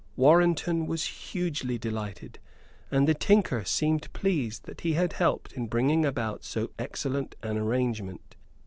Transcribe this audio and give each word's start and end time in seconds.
Warrenton 0.15 0.87
was 0.87 1.03
hugely 1.03 1.77
delighted; 1.77 2.39
and 2.89 3.07
the 3.07 3.13
tinker 3.13 3.63
seemed 3.63 4.11
pleased 4.13 4.63
that 4.65 4.81
he 4.81 4.93
had 4.93 5.13
helped 5.13 5.53
in 5.53 5.67
bringing 5.67 6.07
about 6.07 6.43
so 6.43 6.71
excellent 6.79 7.35
an 7.43 7.55
arrangement. 7.59 8.35